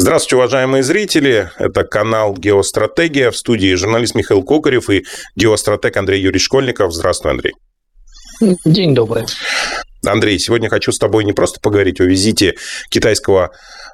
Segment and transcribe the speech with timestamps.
[0.00, 1.50] Здравствуйте, уважаемые зрители.
[1.58, 3.30] Это канал «Геостратегия».
[3.30, 5.04] В студии журналист Михаил Кокарев и
[5.36, 6.94] геостратег Андрей Юрий Школьников.
[6.94, 7.52] Здравствуй, Андрей.
[8.64, 9.26] День добрый.
[10.06, 12.54] Андрей, сегодня хочу с тобой не просто поговорить о визите
[12.88, 13.50] китайского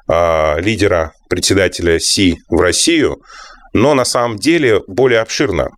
[0.07, 3.17] э, лидера, председателя Си в Россию,
[3.73, 5.71] но на самом деле более обширно.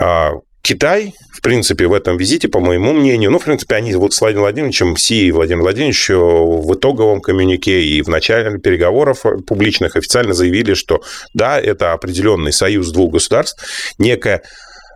[0.00, 0.28] Э,
[0.62, 4.20] Китай, в принципе, в этом визите, по моему мнению, ну, в принципе, они вот с
[4.20, 10.34] Владимиром Владимировичем, Си и Владимиром Владимировичем в итоговом коммюнике и в начале переговоров публичных официально
[10.34, 11.02] заявили, что
[11.34, 13.64] да, это определенный союз двух государств,
[13.98, 14.42] некая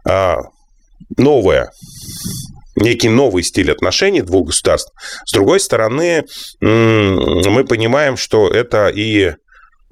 [0.06, 0.38] а,
[1.16, 1.70] новая
[2.76, 4.92] некий новый стиль отношений двух государств.
[5.24, 6.24] С другой стороны,
[6.60, 9.34] мы понимаем, что это и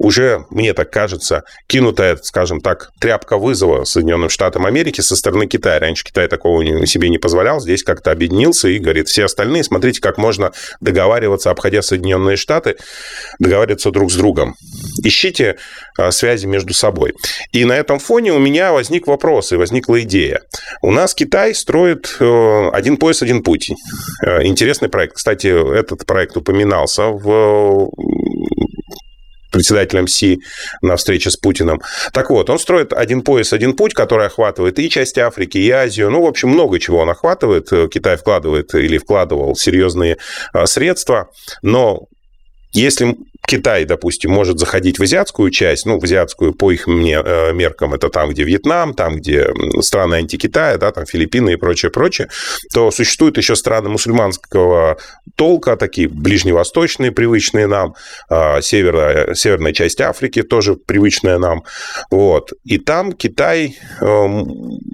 [0.02, 5.78] уже, мне так кажется, кинутая, скажем так, тряпка вызова Соединенным Штатам Америки со стороны Китая.
[5.78, 10.18] Раньше Китай такого себе не позволял, здесь как-то объединился и говорит, все остальные, смотрите, как
[10.18, 12.76] можно договариваться, обходя Соединенные Штаты,
[13.38, 14.56] договариваться друг с другом.
[15.04, 15.56] Ищите
[15.96, 17.14] а, связи между собой.
[17.52, 20.42] И на этом фоне у меня возник вопрос и возникла идея.
[20.82, 23.70] У нас Китай строит э, один пояс, один путь.
[24.24, 25.14] Э, интересный проект.
[25.16, 25.46] Кстати,
[25.78, 27.90] этот проект упоминался в
[29.52, 30.40] председателем Си
[30.80, 31.80] на встрече с Путиным.
[32.12, 36.10] Так вот, он строит один пояс, один путь, который охватывает и часть Африки, и Азию.
[36.10, 37.68] Ну, в общем, много чего он охватывает.
[37.92, 40.16] Китай вкладывает или вкладывал серьезные
[40.52, 41.30] а, средства.
[41.62, 42.08] Но
[42.72, 47.92] если Китай, допустим, может заходить в азиатскую часть, ну, в азиатскую по их э, меркам,
[47.92, 49.48] это там, где Вьетнам, там, где
[49.80, 52.28] страны антикитая, да, там Филиппины и прочее, прочее,
[52.72, 54.96] то существуют еще страны мусульманского
[55.36, 57.94] толка, такие ближневосточные, привычные нам,
[58.28, 61.64] а, северная, северная часть Африки тоже привычная нам,
[62.10, 62.52] вот.
[62.64, 64.26] И там Китай э,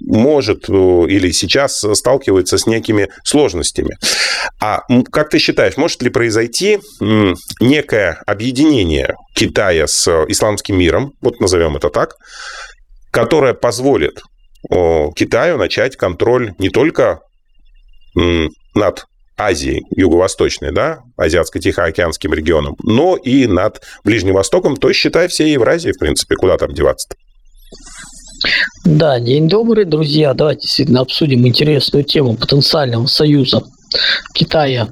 [0.06, 3.98] может э, или сейчас сталкивается с некими сложностями.
[4.60, 4.82] А
[5.12, 6.78] как ты считаешь, может ли произойти
[7.60, 12.14] некое объединение Китая с исламским миром, вот назовем это так,
[13.10, 14.20] которое позволит
[14.70, 17.18] Китаю начать контроль не только
[18.14, 19.06] над
[19.36, 25.90] Азией, юго-восточной, да, Азиатско-Тихоокеанским регионом, но и над Ближним Востоком, то есть, считай, всей Евразии,
[25.90, 27.16] в принципе, куда там деваться-то.
[28.84, 30.32] Да, день добрый, друзья.
[30.32, 33.62] Давайте действительно обсудим интересную тему потенциального союза
[34.32, 34.88] Китая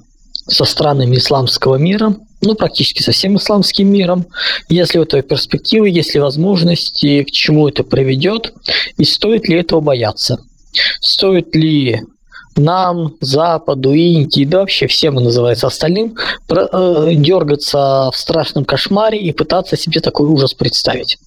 [0.48, 4.26] со странами исламского мира, ну, практически со всем исламским миром,
[4.68, 8.52] если у этого перспективы, есть ли возможности, к чему это приведет,
[8.98, 10.38] и стоит ли этого бояться.
[11.00, 12.02] Стоит ли
[12.56, 16.16] нам, Западу, Индии, да вообще всем называется остальным,
[16.48, 21.18] э, дергаться в страшном кошмаре и пытаться себе такой ужас представить.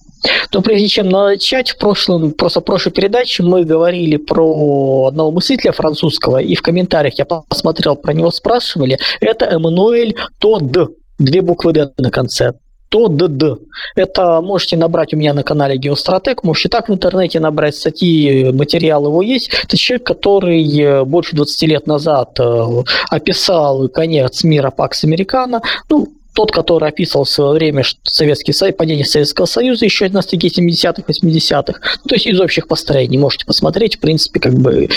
[0.52, 5.72] Но прежде чем начать, в прошлом, просто в прошлой передаче мы говорили про одного мыслителя
[5.72, 8.98] французского, и в комментариях я посмотрел, про него спрашивали.
[9.20, 12.54] Это Эммануэль Тодд, две буквы «Д» на конце.
[12.88, 13.60] ТОДД.
[13.94, 19.06] Это можете набрать у меня на канале Геостратег, можете так в интернете набрать статьи, материал
[19.06, 19.50] его есть.
[19.64, 25.62] Это человек, который э, больше 20 лет назад э, описал конец мира Пакс Американо.
[25.88, 30.48] Ну, тот, который описывал в свое время Советский Союз, падение Советского Союза еще на стыке
[30.48, 31.80] 70-х, 80-х.
[32.02, 34.88] Ну, то есть из общих построений можете посмотреть, в принципе, как бы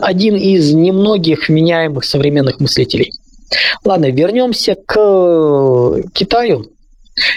[0.00, 3.12] один из немногих вменяемых современных мыслителей.
[3.84, 6.66] Ладно, вернемся к Китаю,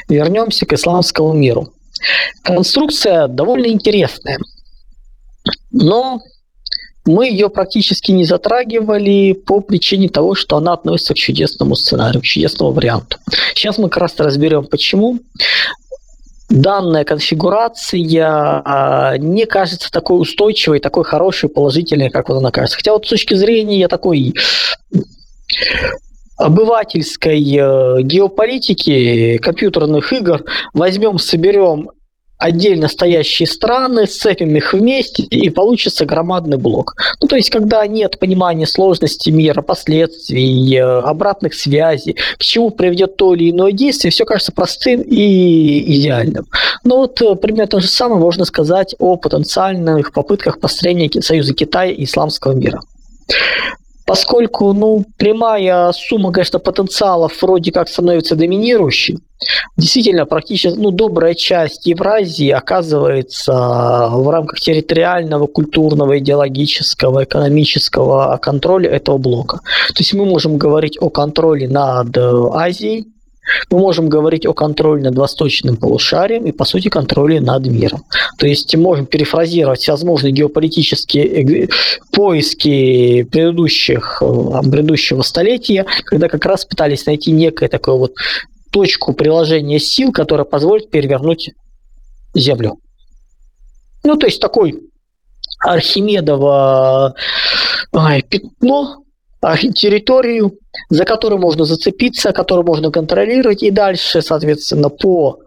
[0.09, 1.73] вернемся к исламскому миру.
[2.43, 4.39] Конструкция довольно интересная,
[5.71, 6.21] но
[7.05, 12.25] мы ее практически не затрагивали по причине того, что она относится к чудесному сценарию, к
[12.25, 13.17] чудесному варианту.
[13.55, 15.19] Сейчас мы как раз разберем, почему.
[16.49, 22.75] Данная конфигурация а, не кажется такой устойчивой, такой хорошей, положительной, как вот она кажется.
[22.75, 24.35] Хотя вот с точки зрения такой
[26.37, 31.89] обывательской э, геополитики, компьютерных игр, возьмем, соберем
[32.41, 36.95] отдельно стоящие страны, сцепим их вместе, и получится громадный блок.
[37.21, 43.15] Ну, то есть, когда нет понимания сложности мира, последствий, э, обратных связей, к чему приведет
[43.15, 46.47] то или иное действие, все кажется простым и идеальным.
[46.83, 51.91] Но вот э, примерно то же самое можно сказать о потенциальных попытках построения союза Китая
[51.91, 52.81] и исламского мира.
[54.05, 59.19] Поскольку, ну, прямая сумма, конечно, потенциалов вроде как становится доминирующей,
[59.77, 63.53] действительно, практически, ну, добрая часть Евразии оказывается
[64.11, 69.57] в рамках территориального, культурного, идеологического, экономического контроля этого блока.
[69.89, 73.07] То есть мы можем говорить о контроле над Азией,
[73.69, 78.03] мы можем говорить о контроле над восточным полушарием и, по сути, контроле над миром.
[78.37, 81.69] То есть можем перефразировать всевозможные геополитические
[82.11, 88.13] поиски предыдущих, э, предыдущего столетия, когда как раз пытались найти некое такое вот
[88.71, 91.51] точку приложения сил, которая позволит перевернуть
[92.33, 92.77] Землю.
[94.03, 94.79] Ну, то есть такой
[95.59, 97.13] Архимедово
[97.93, 99.00] ай, пятно,
[99.73, 100.57] территорию,
[100.89, 105.39] за которую можно зацепиться, которую можно контролировать, и дальше, соответственно, по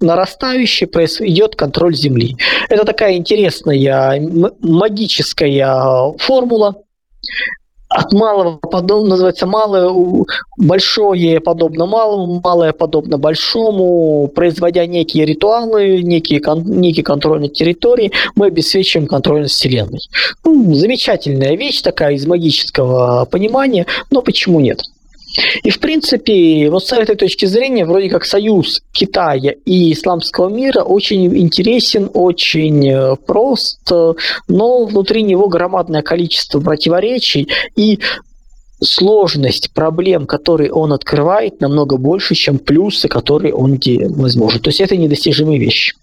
[0.00, 2.36] нарастающей идет контроль Земли.
[2.68, 4.20] Это такая интересная
[4.60, 6.76] магическая формула,
[7.90, 9.92] от малого подобно, называется малое,
[10.56, 18.46] большое подобно малому, малое подобно большому, производя некие ритуалы, некие, некие контроль над территорией, мы
[18.46, 20.00] обеспечиваем контроль над Вселенной.
[20.44, 24.82] Ну, замечательная вещь такая из магического понимания, но почему нет?
[25.62, 30.82] И, в принципе, вот с этой точки зрения, вроде как союз Китая и исламского мира
[30.82, 33.90] очень интересен, очень э, прост,
[34.48, 38.00] но внутри него громадное количество противоречий и
[38.82, 43.78] сложность проблем, которые он открывает, намного больше, чем плюсы, которые он
[44.16, 44.60] возможен.
[44.60, 45.94] То есть это недостижимые вещи.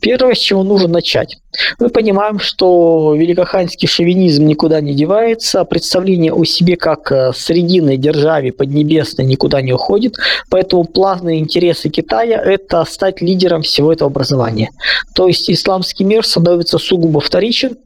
[0.00, 1.36] Первое, с чего нужно начать.
[1.78, 8.52] Мы понимаем, что великоханский шовинизм никуда не девается, представление о себе как э, срединной державе
[8.52, 10.16] поднебесной никуда не уходит,
[10.50, 14.70] поэтому плавные интересы Китая– это стать лидером всего этого образования.
[15.14, 17.76] То есть исламский мир становится сугубо вторичен,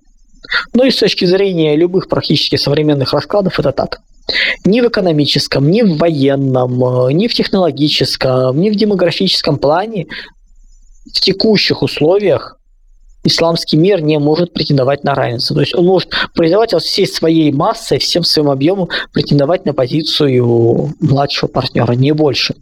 [0.74, 4.00] но и с точки зрения любых практически современных раскладов это так.
[4.64, 10.06] Ни в экономическом, ни в военном, э, ни в технологическом, ни в демографическом плане
[11.06, 12.58] в текущих условиях
[13.22, 15.54] исламский мир не может претендовать на равенство.
[15.54, 21.48] То есть он может претендовать всей своей массой, всем своим объемом претендовать на позицию младшего
[21.48, 22.54] партнера, не больше.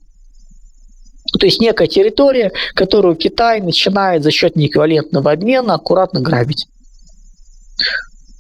[1.39, 6.67] То есть некая территория, которую Китай начинает за счет неэквивалентного обмена аккуратно грабить.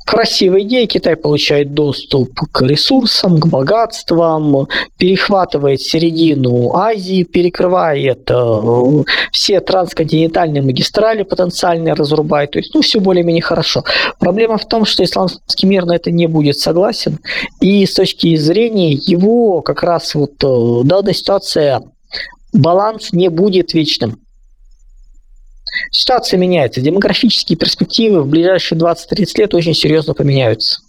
[0.08, 4.66] Красивая идея, Китай получает доступ к ресурсам, к богатствам,
[4.96, 12.52] перехватывает середину Азии, перекрывает э, все трансконтинентальные магистрали потенциально разрубает.
[12.52, 13.84] То есть, ну, все более-менее хорошо.
[14.18, 17.18] Проблема в том, что исламский мир на это не будет согласен.
[17.60, 21.82] И с точки зрения его как раз вот э, данная ситуация,
[22.54, 24.18] баланс не будет вечным.
[25.90, 26.80] Ситуация меняется.
[26.80, 30.80] Демографические перспективы в ближайшие 20-30 лет очень серьезно поменяются.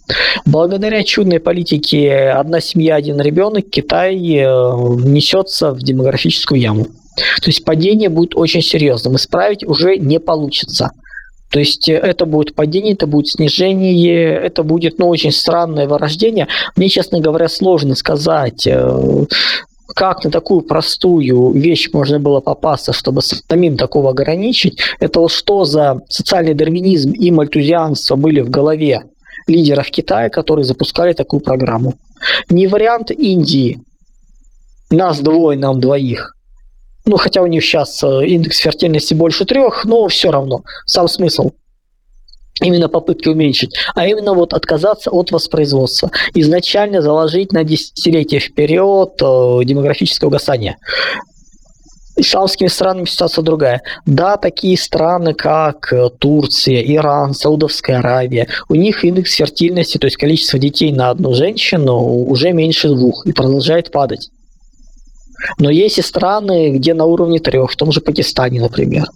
[0.44, 6.84] Благодаря чудной политике «одна семья, один ребенок» Китай э, несется в демографическую яму.
[6.84, 9.16] То есть падение будет очень серьезным.
[9.16, 10.92] Исправить уже не получится.
[11.50, 16.48] То есть э, это будет падение, это будет снижение, это будет ну, очень странное вырождение.
[16.76, 19.26] Мне, честно говоря, сложно сказать, э,
[19.94, 26.00] как на такую простую вещь можно было попасться, чтобы самим такого ограничить, это что за
[26.08, 29.04] социальный дарвинизм и мальтузианство были в голове
[29.46, 31.94] лидеров Китая, которые запускали такую программу.
[32.48, 33.80] Не вариант Индии,
[34.90, 36.36] нас двое, нам двоих.
[37.06, 41.52] Ну, хотя у них сейчас э, индекс фертильности больше трех, но все равно, сам смысл
[42.60, 46.10] именно попытки уменьшить, а именно вот отказаться от воспроизводства.
[46.34, 50.76] Изначально заложить на десятилетия вперед э, демографическое угасание.
[52.16, 53.80] Исламскими странами ситуация другая.
[54.04, 60.16] Да, такие страны, как э, Турция, Иран, Саудовская Аравия, у них индекс фертильности, то есть
[60.16, 64.30] количество детей на одну женщину уже меньше двух и продолжает падать.
[65.58, 69.06] Но есть и страны, где на уровне трех, в том же Пакистане, например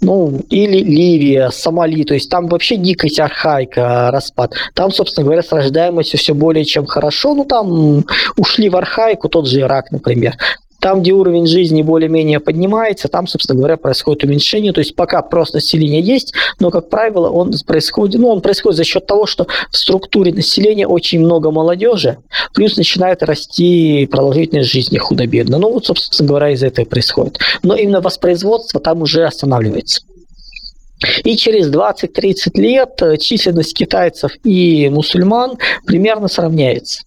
[0.00, 4.54] ну, или Ливия, Сомали, то есть там вообще дикость, архаика, распад.
[4.74, 8.04] Там, собственно говоря, с рождаемостью все более чем хорошо, ну, там
[8.36, 10.36] ушли в архаику, тот же Ирак, например.
[10.86, 14.72] Там, где уровень жизни более-менее поднимается, там, собственно говоря, происходит уменьшение.
[14.72, 18.84] То есть пока просто население есть, но, как правило, он происходит, ну, он происходит за
[18.84, 22.18] счет того, что в структуре населения очень много молодежи,
[22.54, 25.58] плюс начинает расти продолжительность жизни худо-бедно.
[25.58, 27.40] Ну, вот, собственно говоря, из-за этого происходит.
[27.64, 30.02] Но именно воспроизводство там уже останавливается.
[31.24, 37.02] И через 20-30 лет численность китайцев и мусульман примерно сравняется.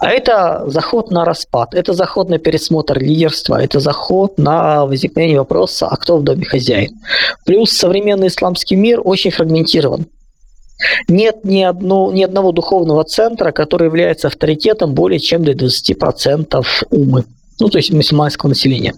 [0.00, 5.88] А это заход на распад, это заход на пересмотр лидерства, это заход на возникновение вопроса,
[5.88, 6.98] а кто в доме хозяин.
[7.44, 10.06] Плюс современный исламский мир очень фрагментирован.
[11.08, 17.24] Нет ни, одно, ни одного духовного центра, который является авторитетом более чем до 20% умы,
[17.58, 18.94] ну то есть мусульманского населения.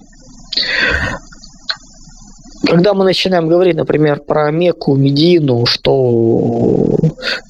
[2.65, 6.97] Когда мы начинаем говорить, например, про Мекку, Медину, что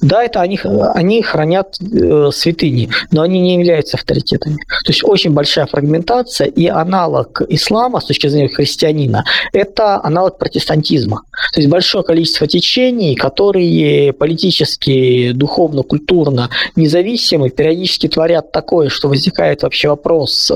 [0.01, 0.59] да, это они,
[0.93, 4.55] они хранят э, святыни, но они не являются авторитетами.
[4.55, 11.21] То есть очень большая фрагментация и аналог ислама с точки зрения христианина– это аналог протестантизма.
[11.53, 19.63] То есть большое количество течений, которые политически, духовно, культурно независимы, периодически творят такое, что возникает
[19.63, 20.51] вообще вопрос,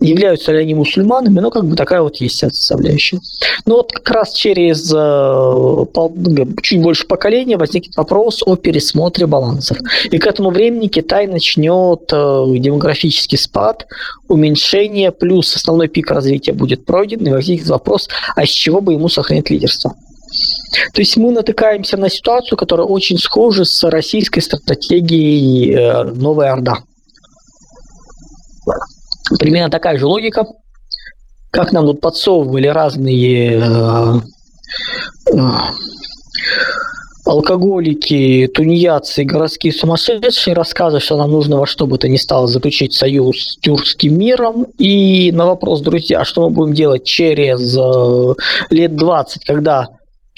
[0.00, 3.20] являются ли они мусульманами, но как бы такая вот есть составляющая.
[3.66, 9.78] Но вот как раз через э, чуть больше поколения возникнет вопрос о пересмотре балансов.
[10.10, 13.86] И к этому времени Китай начнет э, демографический спад,
[14.28, 19.08] уменьшение, плюс основной пик развития будет пройден, и возникнет вопрос, а с чего бы ему
[19.08, 19.94] сохранить лидерство.
[20.92, 26.78] То есть мы натыкаемся на ситуацию, которая очень схожа с российской стратегией э, «Новая Орда».
[29.38, 30.46] Примерно такая же логика,
[31.50, 34.14] как нам тут подсовывали разные э,
[35.34, 35.50] э,
[37.24, 42.94] алкоголики, тунеядцы, городские сумасшедшие рассказывают, что нам нужно во что бы то ни стало заключить
[42.94, 44.66] союз с тюркским миром.
[44.78, 48.34] И на вопрос, друзья, что мы будем делать через э,
[48.70, 49.88] лет 20, когда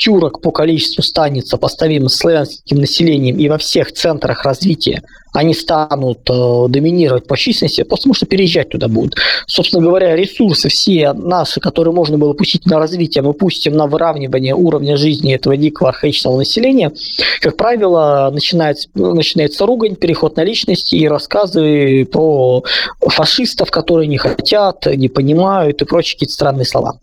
[0.00, 5.02] тюрок по количеству станет сопоставим с славянским населением и во всех центрах развития
[5.32, 9.16] они станут э, доминировать по численности, потому что переезжать туда будут.
[9.46, 14.54] Собственно говоря, ресурсы все наши, которые можно было пустить на развитие, мы пустим на выравнивание
[14.54, 16.92] уровня жизни этого дикого архаичного населения.
[17.40, 22.64] Как правило, начинается, начинается ругань, переход на личности и рассказы про
[23.00, 26.98] фашистов, которые не хотят, не понимают и прочие какие-то странные слова.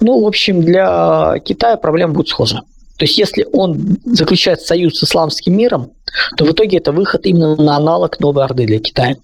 [0.00, 2.62] Ну, в общем, для Китая проблема будет схожа.
[2.98, 5.92] То есть, если он заключает союз с исламским миром,
[6.36, 9.16] то в итоге это выход именно на аналог Новой Орды для Китая.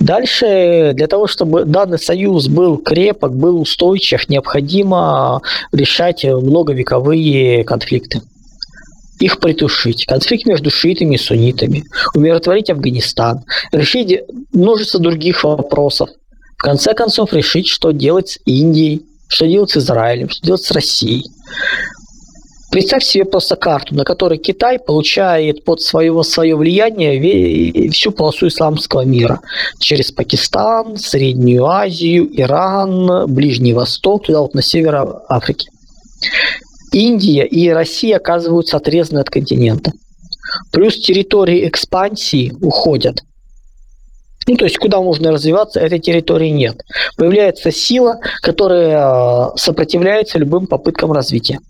[0.00, 8.22] Дальше, для того, чтобы данный союз был крепок, был устойчив, необходимо решать многовековые конфликты.
[9.20, 10.06] Их притушить.
[10.06, 11.84] Конфликт между шиитами и суннитами.
[12.14, 13.44] Умиротворить Афганистан.
[13.72, 14.20] Решить
[14.52, 16.10] множество других вопросов.
[16.56, 20.70] В конце концов, решить, что делать с Индией, что делать с Израилем, что делать с
[20.70, 21.24] Россией.
[22.70, 29.02] Представь себе просто карту, на которой Китай получает под своего, свое влияние всю полосу исламского
[29.02, 29.40] мира.
[29.78, 34.96] Через Пакистан, Среднюю Азию, Иран, Ближний Восток, туда вот на север
[35.28, 35.70] Африки.
[36.92, 39.92] Индия и Россия оказываются отрезаны от континента.
[40.70, 43.22] Плюс территории экспансии уходят.
[44.48, 46.82] Ну, то есть, куда можно развиваться, этой территории нет.
[47.16, 51.60] Появляется сила, которая э, сопротивляется любым попыткам развития.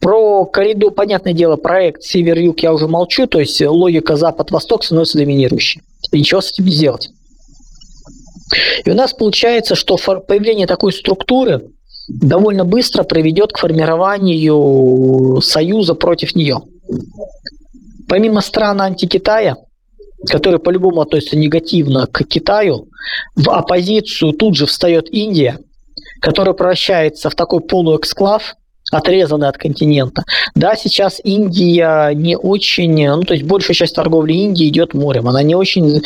[0.00, 5.82] Про коридор, понятное дело, проект север-юг я уже молчу, то есть логика запад-восток становится доминирующей.
[6.12, 7.10] И ничего с этим не сделать.
[8.84, 11.70] И у нас получается, что появление такой структуры
[12.08, 16.60] довольно быстро приведет к формированию союза против нее.
[18.08, 19.56] Помимо стран антикитая,
[20.28, 22.88] которые по-любому относятся негативно к Китаю,
[23.34, 25.58] в оппозицию тут же встает Индия,
[26.20, 28.54] которая превращается в такой полуэксклав,
[28.90, 30.24] отрезанный от континента.
[30.54, 35.42] Да, сейчас Индия не очень, ну то есть большая часть торговли Индии идет морем, она
[35.42, 36.02] не очень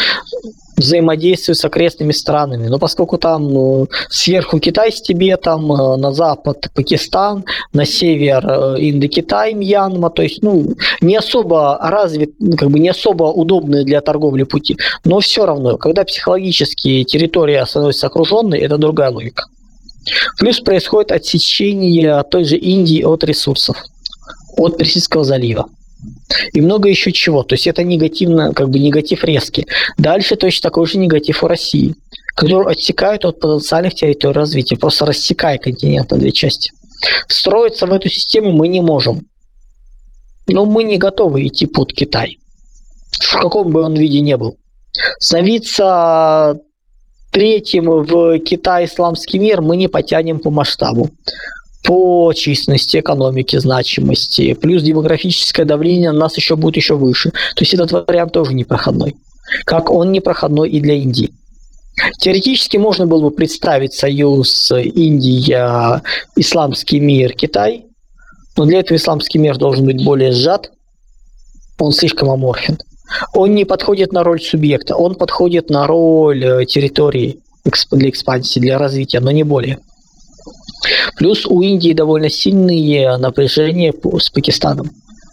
[0.76, 2.68] взаимодействует с окрестными странами.
[2.68, 8.76] Но поскольку там ну, сверху Китай с Тибетом, э, на запад Пакистан, на север э,
[8.78, 14.00] Индокитай, Мьянма, то есть ну, не особо развит, ну, как бы не особо удобные для
[14.00, 14.76] торговли пути.
[15.04, 19.45] Но все равно, когда психологически территория становится окруженной, это другая логика.
[20.38, 23.76] Плюс происходит отсечение той же Индии от ресурсов,
[24.56, 25.66] от Персидского залива.
[26.53, 27.43] И много еще чего.
[27.43, 29.67] То есть это негативно, как бы негатив резкий.
[29.99, 31.95] Дальше точно такой же негатив у России,
[32.35, 36.73] который отсекает от потенциальных территорий развития, просто рассекая континент на две части.
[37.29, 39.27] Встроиться в эту систему мы не можем.
[40.49, 42.39] Но мы не готовы идти под Китай.
[43.21, 44.57] В каком бы он виде не был.
[45.19, 46.59] Становиться
[47.31, 51.11] третьим в Китай исламский мир мы не потянем по масштабу
[51.87, 57.31] по численности экономики, значимости, плюс демографическое давление на нас еще будет еще выше.
[57.31, 59.14] То есть этот вариант тоже непроходной.
[59.64, 61.33] Как он непроходной и для Индии.
[62.19, 66.02] Теоретически можно было бы представить союз Индия,
[66.35, 67.87] исламский мир, Китай,
[68.57, 70.73] но для этого исламский мир должен быть более сжат,
[71.78, 72.78] он слишком аморфен.
[73.35, 77.38] Он не подходит на роль субъекта, он подходит на роль э, территории
[77.93, 79.78] для экспансии, для развития, но не более.
[81.16, 84.90] Плюс у Индии довольно сильные напряжения с Пакистаном,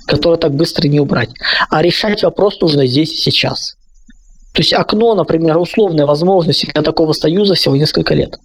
[0.07, 1.29] которые так быстро не убрать.
[1.69, 3.75] А решать вопрос нужно здесь и сейчас.
[4.53, 8.38] То есть окно, например, условная возможность для такого союза всего несколько лет.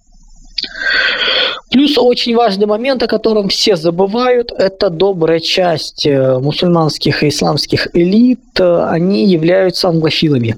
[1.71, 7.89] Плюс очень важный момент, о котором все забывают, это добрая часть э, мусульманских и исламских
[7.93, 10.57] элит, они являются англофилами.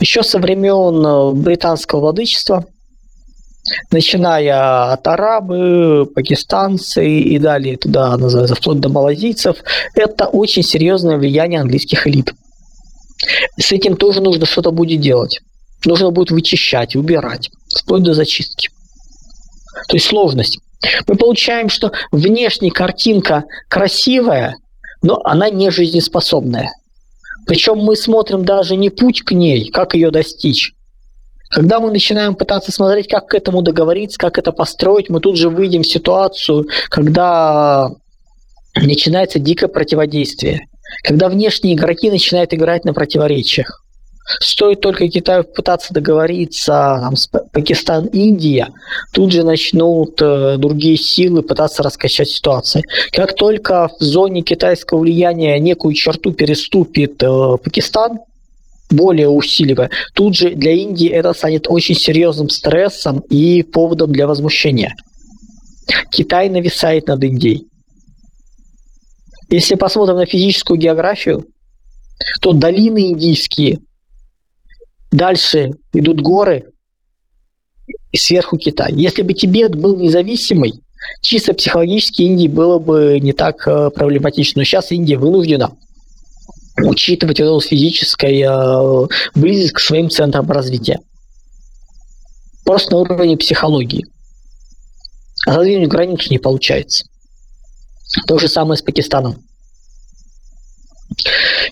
[0.00, 2.64] Еще со времен э, британского владычества,
[3.90, 9.56] начиная от арабы, пакистанцы и далее туда, называется, вплоть до малазийцев,
[9.94, 12.32] это очень серьезное влияние английских элит.
[13.58, 15.40] С этим тоже нужно что-то будет делать.
[15.84, 18.68] Нужно будет вычищать, убирать, вплоть до зачистки.
[19.88, 20.58] То есть сложность.
[21.06, 24.56] Мы получаем, что внешняя картинка красивая,
[25.02, 26.70] но она не жизнеспособная.
[27.46, 30.72] Причем мы смотрим даже не путь к ней, как ее достичь.
[31.50, 35.48] Когда мы начинаем пытаться смотреть, как к этому договориться, как это построить, мы тут же
[35.48, 37.90] выйдем в ситуацию, когда
[38.76, 40.68] начинается дикое противодействие.
[41.02, 43.82] Когда внешние игроки начинают играть на противоречиях.
[44.38, 48.68] Стоит только Китаю пытаться договориться там, с Пакистан, Индия,
[49.12, 52.84] тут же начнут э, другие силы пытаться раскачать ситуацию.
[53.10, 58.20] Как только в зоне китайского влияния некую черту переступит э, Пакистан,
[58.90, 64.94] более усиливая, тут же для Индии это станет очень серьезным стрессом и поводом для возмущения.
[66.10, 67.66] Китай нависает над Индией.
[69.48, 71.44] Если посмотрим на физическую географию,
[72.40, 73.80] то долины индийские
[75.10, 76.66] Дальше идут горы,
[78.12, 78.92] и сверху Китай.
[78.94, 80.82] Если бы Тибет был независимый,
[81.20, 84.60] чисто психологически Индии было бы не так э, проблематично.
[84.60, 85.76] Но сейчас Индия вынуждена
[86.84, 91.00] учитывать эту физическую э, близость к своим центрам развития.
[92.64, 94.06] Просто на уровне психологии.
[95.46, 97.04] А задвинуть границу не получается.
[98.26, 99.36] То же самое с Пакистаном.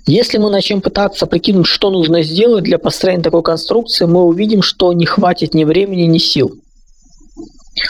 [0.06, 4.92] Если мы начнем пытаться прикинуть, что нужно сделать для построения такой конструкции, мы увидим, что
[4.92, 6.54] не хватит ни времени, ни сил.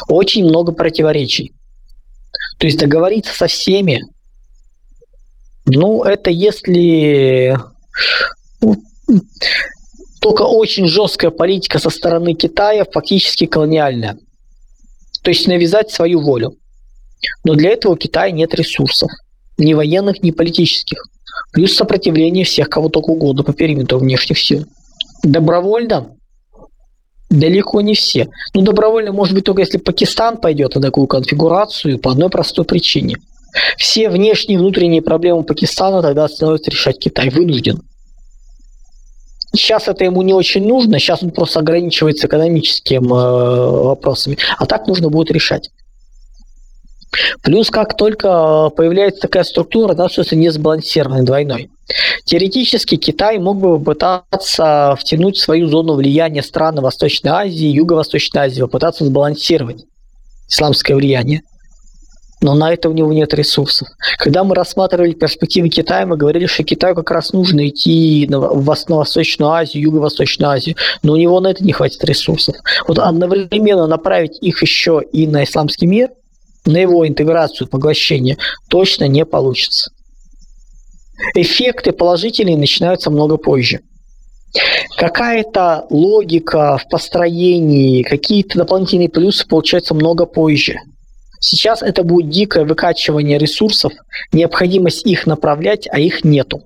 [0.09, 1.53] Очень много противоречий.
[2.59, 4.03] То есть договориться со всеми,
[5.69, 7.59] ну, это если
[8.61, 8.77] ну,
[10.21, 14.19] только очень жесткая политика со стороны Китая, фактически колониальная.
[15.23, 16.57] То есть навязать свою волю.
[17.45, 19.11] Но для этого у Китая нет ресурсов.
[19.59, 21.03] Ни военных, ни политических
[21.53, 24.67] плюс сопротивление всех, кого только угодно по периметру внешних сил.
[25.23, 26.15] Добровольно?
[27.31, 28.29] Далеко не все.
[28.55, 33.17] Ну, добровольно, может быть, только если Пакистан пойдет на такую конфигурацию по одной простой причине.
[33.77, 37.31] Все внешние и внутренние проблемы Пакистана тогда становится решать Китай.
[37.31, 37.83] Вынужден.
[39.55, 44.37] Сейчас это ему не очень нужно, сейчас он просто ограничивается экономическими э, вопросами.
[44.59, 45.71] А так нужно будет решать.
[47.43, 51.71] Плюс, как только появляется такая структура, она все не сбалансированной двойной.
[52.25, 58.61] Теоретически Китай мог бы попытаться втянуть в свою зону влияния страны Восточной Азии, Юго-Восточной Азии,
[58.61, 59.87] попытаться сбалансировать
[60.49, 61.43] исламское влияние.
[62.41, 63.89] Но на это у него нет ресурсов.
[64.19, 69.51] Когда мы рассматривали перспективы Китая, мы говорили, что Китаю как раз нужно идти в Восточную
[69.51, 72.55] Азию, Юго-Восточную Азию, но у него на это не хватит ресурсов.
[72.87, 76.11] Вот одновременно направить их еще и на исламский мир–
[76.69, 78.37] на его интеграцию, поглощение
[78.69, 79.91] точно не получится.
[81.35, 83.81] Эффекты положительные начинаются много позже.
[84.97, 90.79] Какая-то логика в построении, какие-то дополнительные плюсы получаются много позже.
[91.41, 93.93] Сейчас это будет дикое выкачивание ресурсов,
[94.33, 96.63] необходимость их направлять, а их нету.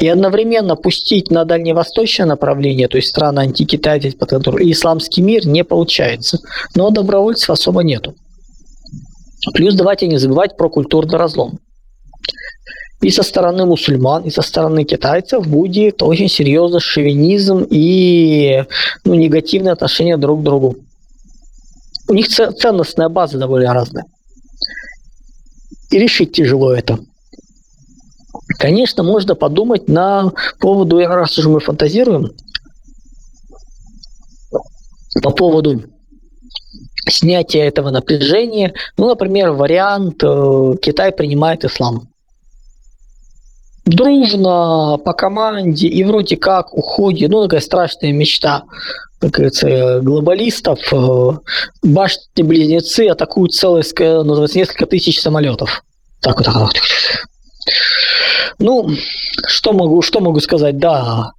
[0.00, 6.38] И одновременно пустить на дальневосточное направление, то есть страны антикитая, и исламский мир не получается.
[6.74, 8.14] Но добровольцев особо нету.
[9.54, 11.58] Плюс давайте не забывать про культурный разлом.
[13.00, 18.64] И со стороны мусульман, и со стороны китайцев будет очень серьезный шовинизм и
[19.04, 20.76] ну, негативное отношение друг к другу.
[22.08, 24.04] У них ценностная база довольно разная.
[25.90, 26.98] И решить тяжело это.
[28.58, 32.32] Конечно, можно подумать на поводу, раз уже мы фантазируем,
[35.22, 35.84] по поводу
[37.08, 38.74] снятия этого напряжения.
[38.96, 42.08] Ну, например, вариант э, Китай принимает ислам.
[43.84, 48.64] Дружно, по команде, и вроде как уходит, ну, такая страшная мечта,
[49.20, 50.80] как говорится, глобалистов.
[50.92, 51.38] Э,
[51.82, 55.82] башни-близнецы атакуют целое, называется, несколько тысяч самолетов.
[56.20, 56.74] Так вот, так вот.
[58.58, 58.90] Ну,
[59.46, 60.78] что могу, что могу сказать?
[60.78, 61.32] Да,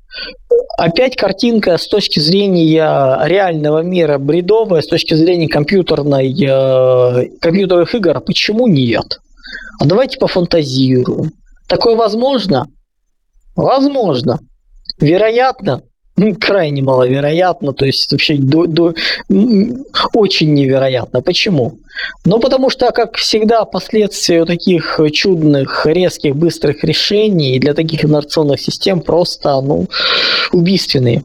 [0.77, 8.21] Опять картинка с точки зрения реального мира бредовая, с точки зрения компьютерной, э, компьютерных игр.
[8.21, 9.19] Почему нет?
[9.79, 11.31] А давайте пофантазируем.
[11.67, 12.67] Такое возможно?
[13.55, 14.39] Возможно.
[15.01, 15.81] Вероятно?
[16.19, 18.93] Ну, крайне маловероятно, то есть вообще до, до,
[20.13, 21.21] очень невероятно.
[21.21, 21.77] Почему?
[22.25, 29.01] Ну, потому что, как всегда, последствия таких чудных, резких, быстрых решений для таких инерционных систем
[29.01, 29.87] просто, ну,
[30.51, 31.23] убийственные.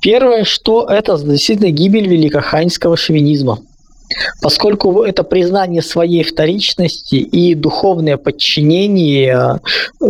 [0.00, 3.58] Первое, что это действительно гибель великоханьского шовинизма.
[4.40, 9.60] Поскольку это признание своей вторичности и духовное подчинение
[10.00, 10.06] э,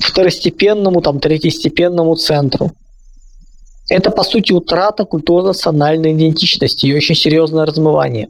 [0.00, 2.72] второстепенному, там, третьестепенному центру.
[3.88, 8.28] Это, по сути, утрата культурно-национальной идентичности и очень серьезное размывание.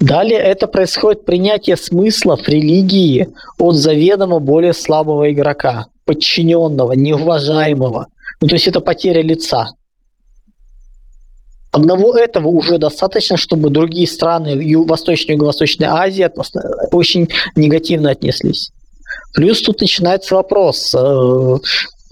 [0.00, 8.08] Далее это происходит принятие смыслов религии от заведомо более слабого игрока, подчиненного, неуважаемого.
[8.40, 9.68] Ну, то есть это потеря лица.
[11.70, 16.28] Одного этого уже достаточно, чтобы другие страны Восточной и Юго-Восточной Азии
[16.92, 18.72] очень негативно отнеслись.
[19.34, 21.56] Плюс тут начинается вопрос, э,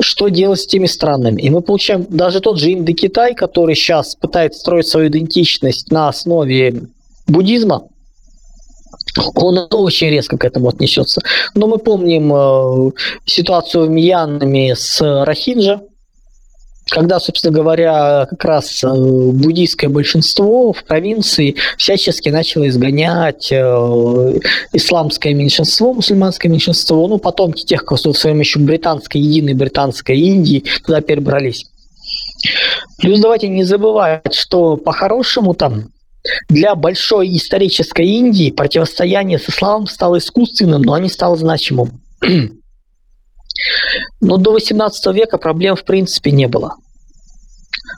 [0.00, 1.42] что делать с теми странами.
[1.42, 6.85] И мы получаем даже тот же Индокитай, который сейчас пытается строить свою идентичность на основе
[7.26, 7.83] буддизма,
[9.35, 11.20] он очень резко к этому отнесется.
[11.54, 12.92] Но мы помним э,
[13.26, 15.80] ситуацию в Мьянме с Рахинджа,
[16.90, 24.38] когда, собственно говоря, как раз э, буддийское большинство в провинции всячески начало изгонять э,
[24.72, 30.64] исламское меньшинство, мусульманское меньшинство, ну, потомки тех, кто в своем еще британской, единой британской Индии
[30.85, 31.66] туда перебрались.
[32.98, 35.92] Плюс давайте не забывать, что по-хорошему там
[36.48, 42.00] для большой исторической Индии противостояние с исламом стало искусственным, но не стало значимым.
[44.20, 46.76] Но до 18 века проблем в принципе не было.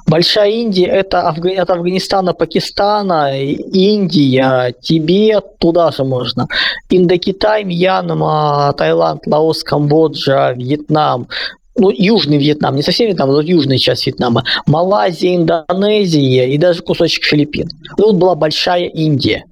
[0.06, 6.48] Большая Индия– это от Афганистана, Пакистана, Индия, Тибет, туда же можно.
[6.90, 11.28] Индокитай, Мьянма, Таиланд, Лаос, Камбоджа, Вьетнам,
[11.76, 17.24] ну, Южный Вьетнам, не совсем Вьетнам, но южная часть Вьетнама, Малайзия, Индонезия и даже кусочек
[17.24, 17.68] Филиппин.
[17.96, 19.44] Ну, вот была большая Индия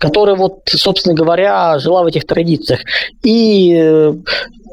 [0.00, 2.80] которая вот, собственно говоря, жила в этих традициях.
[3.22, 4.14] И э,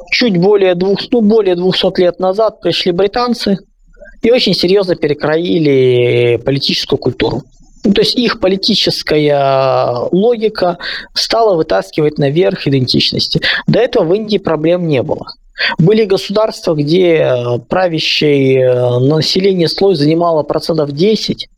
[0.09, 3.57] чуть более двух, ну, более 200 лет назад пришли британцы
[4.21, 7.43] и очень серьезно перекроили политическую культуру.
[7.83, 10.77] Ну, то есть их политическая логика
[11.13, 13.41] стала вытаскивать наверх идентичности.
[13.67, 15.27] До этого в Индии проблем не было.
[15.77, 21.49] Были государства, где правящее э, население слой занимало процентов 10,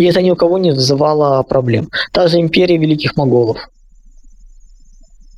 [0.00, 1.90] и это ни у кого не вызывало проблем.
[2.12, 3.58] Та же империя великих моголов.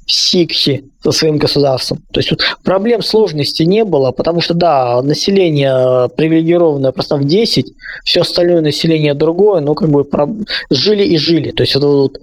[0.07, 1.99] Сикхи со своим государством.
[2.13, 7.73] То есть вот проблем сложности не было, потому что, да, население привилегированное просто в 10,
[8.05, 10.29] все остальное население другое, но как бы про...
[10.71, 11.51] жили и жили.
[11.51, 12.19] То есть это вот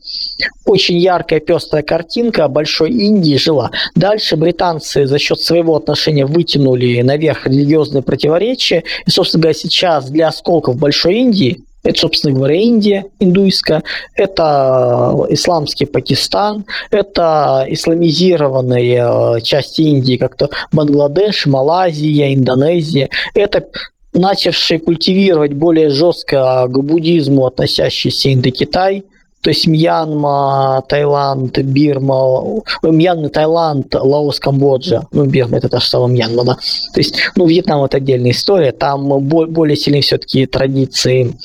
[0.66, 3.72] очень яркая пестрая картинка большой Индии жила.
[3.96, 8.84] Дальше британцы за счет своего отношения вытянули наверх религиозные противоречия.
[9.06, 13.84] И, собственно говоря, сейчас для осколков большой Индии это, собственно говоря, Индия индуйская,
[14.16, 23.10] это исламский Пакистан, это исламизированные э, части Индии, как-то Бангладеш, Малайзия, Индонезия.
[23.34, 23.66] Это
[24.14, 29.06] начавшие культивировать более жестко к буддизму относящийся Индокитай–
[29.42, 36.10] то есть Мьянма, Таиланд, Бирма, Мьянма, Таиланд, Лаос, Камбоджа, ну, Бирма это та же самая
[36.10, 36.56] Мьянма, да.
[36.94, 41.38] То есть, ну, Вьетнам это отдельная история, там более сильные все-таки традиции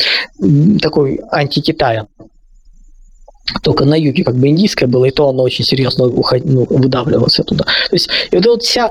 [0.80, 2.08] такой антикитая.
[3.62, 6.40] Только на юге как бы индийское было, и то оно очень серьезно уход...
[6.44, 7.64] ну, выдавливалось оттуда.
[7.64, 8.90] То есть, и вот вся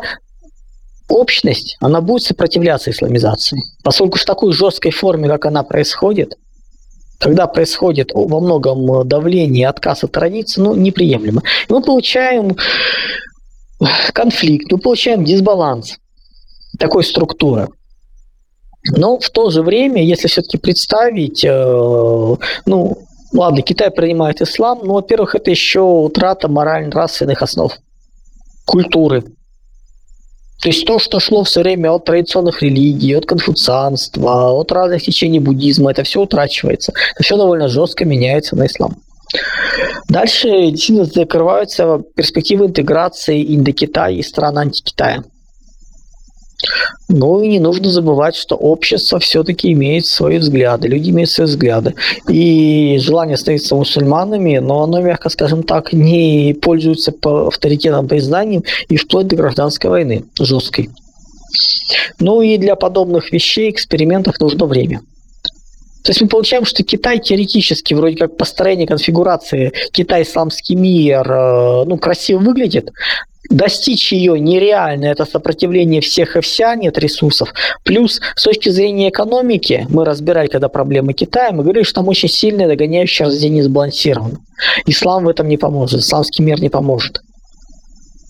[1.10, 3.60] общность, она будет сопротивляться исламизации.
[3.84, 6.38] Поскольку в такой жесткой форме, как она происходит,
[7.24, 11.42] когда происходит во многом давление, отказ от традиции, ну, неприемлемо.
[11.70, 12.58] И мы получаем
[14.14, 16.00] конфликт, мы получаем дисбаланс
[16.78, 17.70] такой структуры.
[18.98, 22.98] Но в то же время, если все-таки представить, э, ну,
[23.32, 27.72] ладно, Китай принимает ислам, но, во-первых, это еще утрата морально-нравственных основ
[28.66, 29.24] культуры,
[30.62, 35.40] то есть то, что шло все время от традиционных религий, от конфуцианства, от разных течений
[35.40, 36.94] буддизма, это все утрачивается.
[37.20, 38.96] Все довольно жестко меняется на ислам.
[40.10, 45.24] Дальше действительно закрываются перспективы интеграции Индокитая и стран антикитая.
[47.10, 51.96] Но и не нужно забывать, что общество все-таки имеет свои взгляды, люди имеют свои взгляды.
[52.28, 58.98] И желание становиться мусульманами, но оно, мягко скажем так, не пользуется по авторитетным признанием и
[58.98, 60.90] вплоть до гражданской войны жесткой.
[62.20, 65.02] Ну и для подобных вещей, экспериментов нужно время.
[66.04, 71.98] То есть мы получаем, что Китай теоретически, вроде как построение конфигурации Китай-исламский мир, э, ну,
[71.98, 72.92] красиво выглядит,
[73.54, 77.54] достичь ее нереально, это сопротивление всех и вся, нет ресурсов.
[77.84, 82.30] Плюс, с точки зрения экономики, мы разбирали, когда проблемы Китая, мы говорили, что там очень
[82.30, 84.40] сильное догоняющее рождение сбалансировано.
[84.86, 87.22] Ислам в этом не поможет, исламский мир не поможет.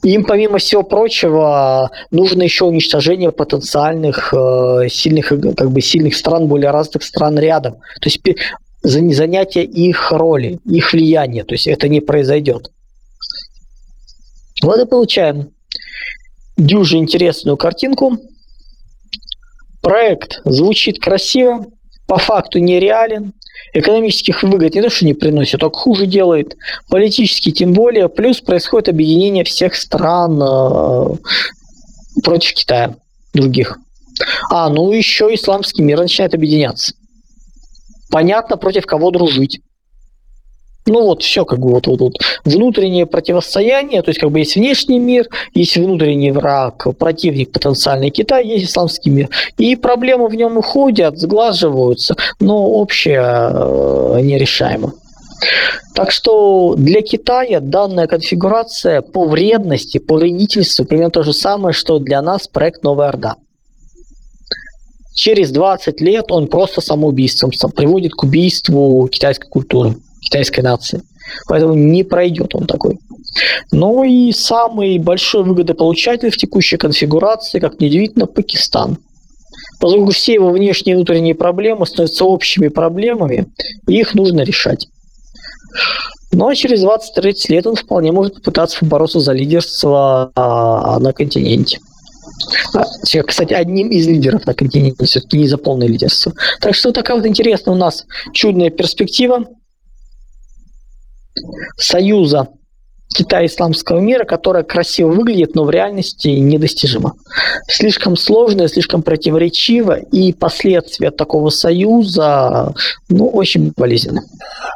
[0.03, 6.71] Им, помимо всего прочего, нужно еще уничтожение потенциальных э, сильных, как бы, сильных стран, более
[6.71, 7.75] развитых стран рядом.
[8.01, 8.19] То есть
[8.81, 11.45] занятие их роли, их влияния.
[11.45, 12.69] То есть это не произойдет.
[14.63, 15.51] Вот и получаем
[16.55, 18.17] дюже интересную картинку.
[19.81, 21.65] Проект звучит красиво,
[22.07, 23.33] по факту нереален,
[23.73, 26.55] экономических выгод не то, что не приносит, только хуже делает,
[26.89, 31.15] политически тем более, плюс происходит объединение всех стран э,
[32.23, 32.95] против Китая,
[33.33, 33.79] других.
[34.49, 36.93] А, ну еще исламский мир начинает объединяться.
[38.09, 39.59] Понятно, против кого дружить.
[40.85, 44.55] Ну вот все как бы вот, вот, вот внутреннее противостояние, то есть как бы есть
[44.55, 49.29] внешний мир, есть внутренний враг, противник потенциальный Китай, есть исламский мир.
[49.57, 54.93] И проблемы в нем уходят, сглаживаются, но общее э, нерешаемо.
[55.95, 61.99] Так что для Китая данная конфигурация по вредности, по вредительству примерно то же самое, что
[61.99, 63.35] для нас проект Новая Орда.
[65.13, 71.01] Через 20 лет он просто самоубийством приводит к убийству китайской культуры китайской нации.
[71.47, 72.99] Поэтому не пройдет он такой.
[73.71, 78.97] Но и самый большой выгодополучатель в текущей конфигурации, как неудивительно, Пакистан.
[79.79, 83.47] Поскольку все его внешние и внутренние проблемы становятся общими проблемами,
[83.87, 84.87] и их нужно решать.
[86.31, 91.79] Но через 20-30 лет он вполне может попытаться побороться за лидерство а, на континенте.
[92.73, 92.83] А,
[93.23, 96.33] кстати, одним из лидеров на континенте, все-таки не за полное лидерство.
[96.59, 99.45] Так что такая вот интересная у нас чудная перспектива
[101.77, 102.47] союза
[103.13, 107.13] Китая исламского мира, которая красиво выглядит, но в реальности недостижима.
[107.67, 112.73] Слишком сложная, слишком противоречиво, и последствия такого союза
[113.09, 114.21] ну, очень болезненны.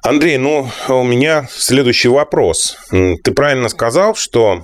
[0.04, 2.78] Андрей, ну, у меня следующий вопрос.
[2.92, 4.64] Ты правильно сказал, что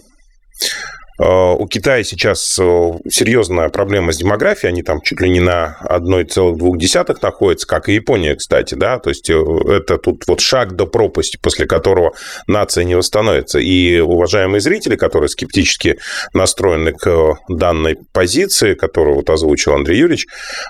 [1.19, 7.17] у Китая сейчас э, серьезная проблема с демографией, они там чуть ли не на 1,2
[7.21, 9.35] находятся, как и Япония, кстати, да, то есть э,
[9.69, 12.13] это тут вот шаг до пропасти, после которого
[12.47, 13.59] нация не восстановится.
[13.59, 15.99] И уважаемые зрители, которые скептически
[16.33, 20.25] настроены к данной позиции, которую вот озвучил Андрей Юрьевич,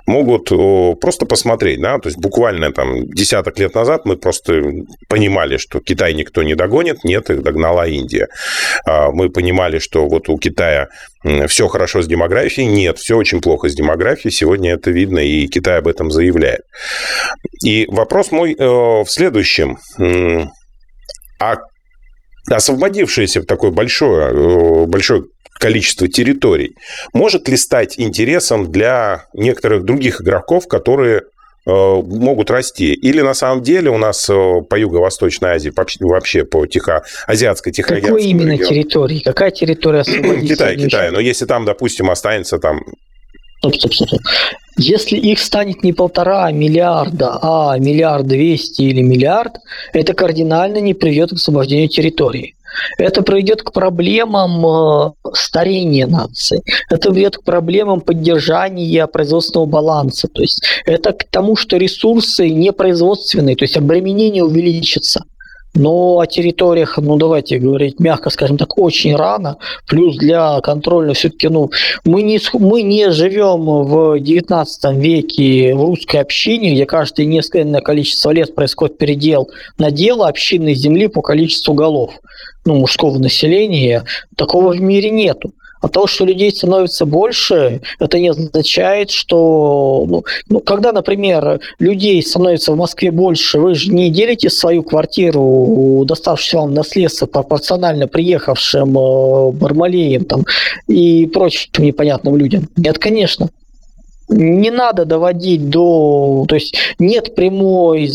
[0.05, 0.49] могут
[0.99, 4.61] просто посмотреть, да, то есть буквально там десяток лет назад мы просто
[5.07, 8.27] понимали, что Китай никто не догонит, нет, их догнала Индия.
[8.85, 10.89] А мы понимали, что вот у Китая
[11.47, 12.67] все хорошо с демографией.
[12.67, 14.31] Нет, все очень плохо с демографией.
[14.31, 16.61] Сегодня это видно, и Китай об этом заявляет.
[17.63, 19.77] И вопрос мой э, в следующем.
[21.39, 21.55] А
[22.49, 25.23] освободившееся такое большое, э, большое
[25.59, 26.75] количество территорий
[27.13, 31.21] может ли стать интересом для некоторых других игроков, которые
[31.65, 32.93] могут расти?
[32.93, 35.71] Или на самом деле у нас э, по Юго-Восточной Азии,
[36.01, 37.03] вообще по Тихо...
[37.27, 38.69] азиатской Тихоокеанской Какой именно региону?
[38.69, 39.19] территории?
[39.19, 40.03] Какая территория
[40.47, 41.11] Китай, Китай.
[41.11, 42.81] Но если там, допустим, останется там...
[43.59, 44.19] Стоп, стоп, стоп.
[44.77, 49.53] Если их станет не полтора миллиарда, а миллиард двести или миллиард,
[49.93, 52.55] это кардинально не приведет к освобождению территории.
[52.97, 56.61] Это приведет к проблемам э, старения нации.
[56.89, 60.27] Это приведет к проблемам поддержания производственного баланса.
[60.27, 65.23] То есть это к тому, что ресурсы не производственные, то есть обременение увеличится.
[65.75, 69.57] Но о территориях, ну давайте говорить мягко, скажем так, очень рано.
[69.87, 71.71] Плюс для контроля все-таки, ну,
[72.05, 78.29] мы не, мы не живем в 19 веке в русской общине, где каждое несколько количество
[78.29, 82.13] лет происходит передел на дело общинной земли по количеству голов
[82.65, 84.03] ну, мужского населения,
[84.35, 85.53] такого в мире нету.
[85.83, 90.05] А то, что людей становится больше, это не означает, что...
[90.07, 96.05] Ну, ну, когда, например, людей становится в Москве больше, вы же не делите свою квартиру,
[96.05, 100.45] доставшуюся вам наследство, пропорционально приехавшим э, Бармалеем там,
[100.87, 102.69] и прочим непонятным людям.
[102.77, 103.49] Нет, конечно
[104.33, 106.45] не надо доводить до...
[106.47, 108.09] То есть нет прямой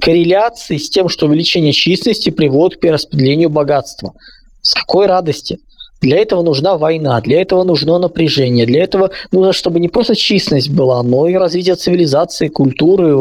[0.00, 4.14] корреляции с тем, что увеличение численности приводит к перераспределению богатства.
[4.62, 5.58] С какой радости?
[6.00, 10.70] Для этого нужна война, для этого нужно напряжение, для этого нужно, чтобы не просто численность
[10.70, 13.14] была, но и развитие цивилизации, культуры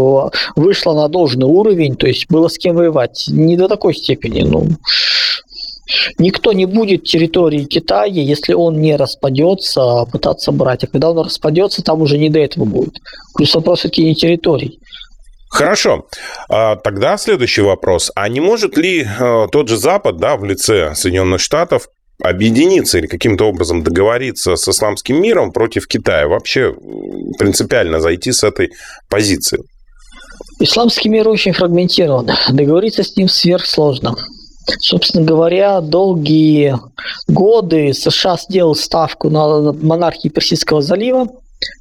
[0.55, 3.25] вышло на должный уровень, то есть было с кем воевать.
[3.27, 4.65] Не до такой степени, ну,
[6.17, 10.83] Никто не будет территории Китая, если он не распадется, а пытаться брать.
[10.83, 12.95] А когда он распадется, там уже не до этого будет.
[13.35, 14.79] Плюс вопрос все-таки не территорий.
[15.49, 16.05] Хорошо.
[16.47, 18.11] А, тогда следующий вопрос.
[18.15, 21.87] А не может ли э, тот же Запад, да, в лице Соединенных Штатов,
[22.21, 26.27] объединиться или каким-то образом договориться с исламским миром против Китая?
[26.27, 26.75] Вообще
[27.39, 28.69] принципиально зайти с этой
[29.09, 29.59] позиции?
[30.59, 32.29] Исламский мир очень фрагментирован.
[32.51, 34.15] Договориться с ним сверхсложно.
[34.79, 36.77] Собственно говоря, долгие
[37.27, 41.27] годы США сделал ставку на монархии Персидского залива,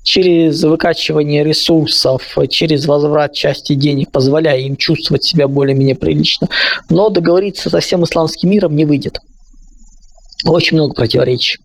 [0.02, 6.48] через выкачивание ресурсов, через возврат части денег, позволяя им чувствовать себя более-менее прилично.
[6.88, 9.20] Но договориться со всем исламским миром не выйдет.
[10.44, 11.58] Очень много противоречий.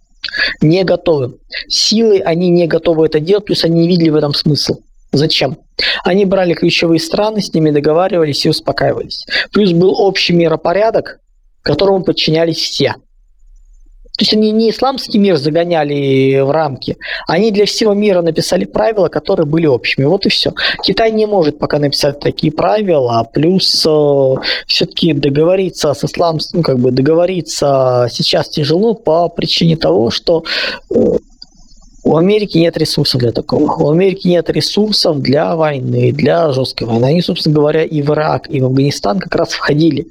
[0.61, 1.37] Не готовы.
[1.67, 4.79] Силы они не готовы это делать, плюс они не видели в этом смысл.
[5.13, 5.57] Зачем?
[6.03, 9.25] Они брали ключевые страны, с ними договаривались и успокаивались.
[9.51, 11.19] Плюс был общий миропорядок,
[11.61, 12.95] которому подчинялись все.
[14.15, 16.97] То есть они не исламский мир загоняли в рамки,
[17.27, 20.05] они для всего мира написали правила, которые были общими.
[20.05, 20.53] Вот и все.
[20.83, 24.35] Китай не может пока написать такие правила, плюс э,
[24.67, 30.43] все-таки договориться с исламским, ну как бы договориться сейчас тяжело по причине того, что
[30.91, 30.95] э,
[32.03, 33.71] у Америки нет ресурсов для такого.
[33.71, 37.05] У Америки нет ресурсов для войны, для жесткой войны.
[37.05, 40.07] Они, собственно говоря, и в Ирак, и в Афганистан как раз входили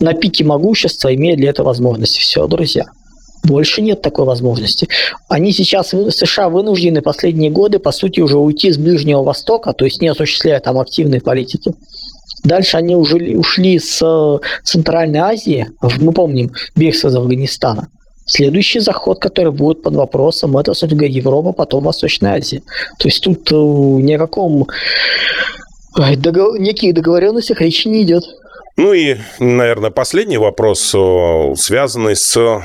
[0.00, 2.20] на пике могущества, имея для этого возможности.
[2.20, 2.86] Все, друзья.
[3.44, 4.88] Больше нет такой возможности.
[5.28, 10.00] Они сейчас, США, вынуждены последние годы, по сути, уже уйти с Ближнего Востока, то есть
[10.00, 11.74] не осуществляя там активной политики.
[12.42, 15.68] Дальше они уже ушли с э, Центральной Азии,
[16.00, 17.88] мы помним, бегство из Афганистана.
[18.26, 22.62] Следующий заход, который будет под вопросом, это, собственно говоря, Европа, потом Восточная Азия.
[22.98, 24.66] То есть тут э, ни о каком
[25.94, 26.58] договор...
[26.58, 28.24] неких договоренностях речи не идет.
[28.76, 32.62] Ну и, наверное, последний вопрос, э, связанный с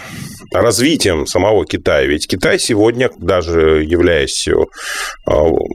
[0.52, 2.08] развитием самого Китая.
[2.08, 4.54] Ведь Китай сегодня, даже являясь э,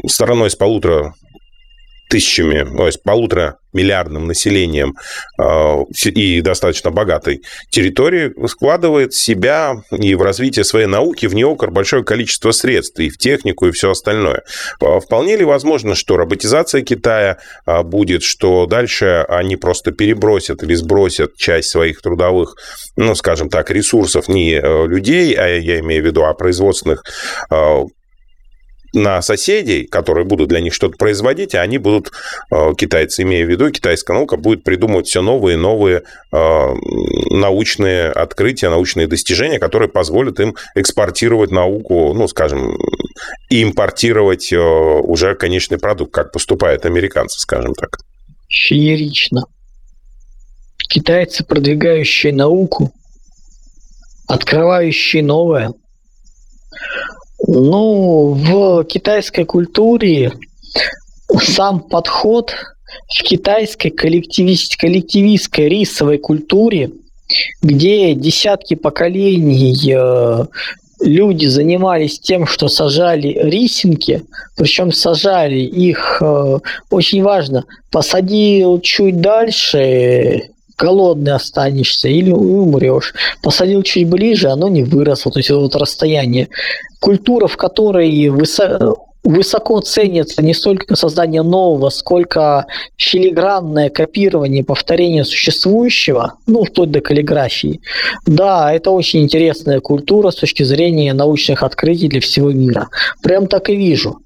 [0.09, 1.15] стороной с полутора
[2.09, 4.95] тысячами, то есть полутора миллиардным населением
[5.39, 12.05] э, и достаточно богатой территории, складывает себя и в развитие своей науки в неокр большое
[12.05, 14.43] количество средств, и в технику, и все остальное.
[14.81, 20.75] Э, вполне ли возможно, что роботизация Китая э, будет, что дальше они просто перебросят или
[20.75, 22.57] сбросят часть своих трудовых,
[22.97, 27.03] ну, скажем так, ресурсов не людей, а я имею в виду, а производственных
[28.95, 32.13] на соседей, которые будут для них что-то производить, а они будут,
[32.51, 36.03] э, китайцы, имея в виду, китайская наука будет придумывать все новые и новые
[36.33, 36.75] э,
[37.31, 42.79] научные открытия, научные достижения, которые позволят им экспортировать науку, ну, скажем,
[43.51, 47.99] и импортировать э, уже конечный продукт, как поступают американцы, скажем так.
[48.49, 49.45] Феерично.
[50.79, 52.93] Китайцы, продвигающие науку,
[54.29, 55.73] открывающие новое–
[57.47, 60.33] ну, в китайской культуре
[61.43, 62.55] сам подход
[63.09, 66.91] в китайской коллективист, коллективистской рисовой культуре,
[67.63, 70.47] где десятки поколений э,
[71.01, 74.23] люди занимались тем, что сажали рисинки,
[74.57, 76.59] причем сажали их, э,
[76.91, 83.15] очень важно, посадил чуть дальше, голодный останешься или умрешь.
[83.43, 85.33] Посадил чуть ближе, оно не выросло.
[85.33, 86.49] То есть вот расстояние.
[87.01, 96.35] Культура, в которой высо высоко ценится не столько создание нового, сколько филигранное копирование, повторение существующего,
[96.47, 97.81] ну, вплоть до каллиграфии.
[98.27, 102.89] Да, это очень интересная культура с точки зрения научных открытий для всего мира.
[103.23, 104.21] Прям так и вижу.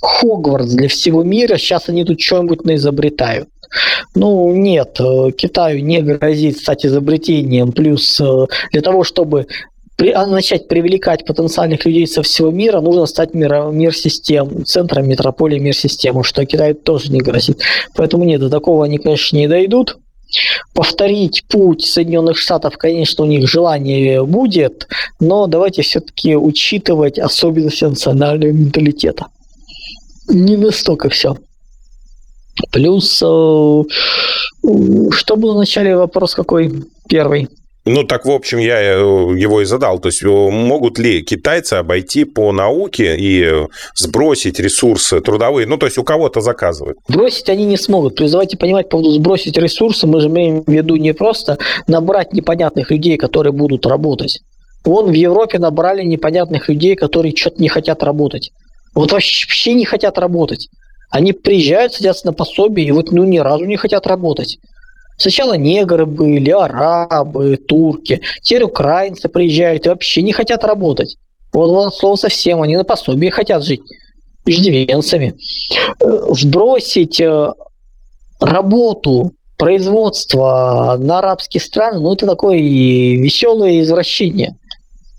[0.00, 3.48] Хогвартс для всего мира, сейчас они тут что-нибудь наизобретают.
[4.14, 7.72] Ну, нет, э, Китаю не грозит стать изобретением.
[7.72, 9.46] Плюс э, для того, чтобы
[9.96, 15.08] при, а, начать привлекать потенциальных людей со всего мира, нужно стать мир, мир систем, центром
[15.08, 17.60] метрополии мир системы, что Китаю тоже не грозит.
[17.96, 19.98] Поэтому нет, до такого они, конечно, не дойдут.
[20.72, 24.86] Повторить путь Соединенных Штатов, конечно, у них желание будет,
[25.18, 29.26] но давайте все-таки учитывать особенности национального менталитета.
[30.28, 31.38] Не настолько все.
[32.70, 33.86] Плюс, э, что
[35.36, 37.48] был в начале вопрос какой первый?
[37.84, 39.98] Ну, так, в общем, я э, его и задал.
[39.98, 45.66] То есть, э, могут ли китайцы обойти по науке и сбросить ресурсы трудовые?
[45.66, 46.96] Ну, то есть, у кого-то заказывать?
[47.08, 48.16] Бросить они не смогут.
[48.16, 51.56] То есть, давайте понимать, по поводу сбросить ресурсы, мы же имеем в виду не просто
[51.86, 54.40] набрать непонятных людей, которые будут работать.
[54.84, 58.50] Вон в Европе набрали непонятных людей, которые что-то не хотят работать.
[58.94, 60.68] Вот вообще не хотят работать.
[61.10, 64.58] Они приезжают, садятся на пособие и вот ну ни разу не хотят работать.
[65.16, 68.20] Сначала негры были, арабы, турки.
[68.42, 71.16] Теперь украинцы приезжают и вообще не хотят работать.
[71.52, 73.80] Вот, вот слово совсем, они на пособие хотят жить
[74.44, 75.34] иждивенцами.
[76.00, 77.52] Э, сбросить э,
[78.38, 84.56] работу производство на арабские страны, ну, это такое веселое извращение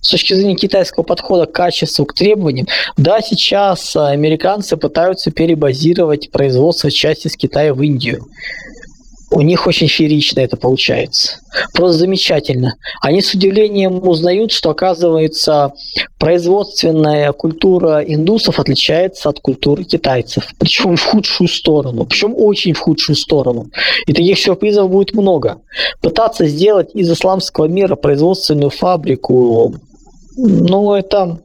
[0.02, 6.90] с точки зрения китайского подхода к качеству, к требованиям, да, сейчас американцы пытаются перебазировать производство
[6.92, 8.26] части с Китая в Индию.
[9.32, 11.38] У них очень феерично это получается.
[11.74, 12.76] Просто замечательно.
[13.02, 15.74] Они с удивлением узнают, что, оказывается,
[16.18, 20.48] производственная культура индусов отличается от культуры китайцев.
[20.58, 22.06] Причем в худшую сторону.
[22.06, 23.68] Причем очень в худшую сторону.
[24.08, 25.62] И таких сюрпризов будет много.
[26.02, 29.76] Пытаться сделать из исламского мира производственную фабрику,
[30.48, 31.42] ну, это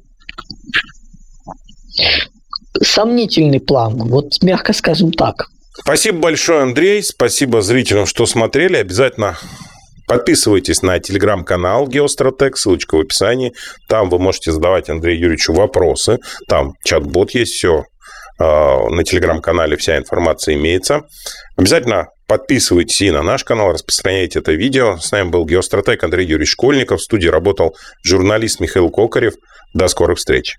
[2.82, 3.97] сомнительный план.
[3.97, 5.49] Вот мягко скажем так.
[5.72, 7.03] Спасибо большое, Андрей.
[7.03, 8.76] Спасибо зрителям, что смотрели.
[8.76, 9.36] Обязательно
[10.07, 13.55] Подписывайтесь на телеграм-канал Геостратег, ссылочка в описании.
[13.88, 16.18] Там вы можете задавать Андрею Юрьевичу вопросы.
[16.47, 17.84] Там чат-бот есть, все.
[18.38, 21.03] А, на телеграм-канале вся информация имеется.
[21.57, 24.99] Обязательно подписывайтесь и на наш канал, распространяйте это видео.
[24.99, 27.01] С нами был геостратег Андрей Юрьевич Школьников.
[27.01, 29.35] В студии работал журналист Михаил Кокарев.
[29.72, 30.57] До скорых встреч.